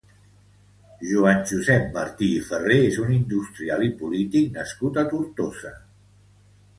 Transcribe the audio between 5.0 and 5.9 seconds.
a Tortosa.